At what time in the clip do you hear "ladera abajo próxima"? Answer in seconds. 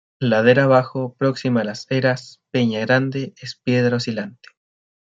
0.19-1.61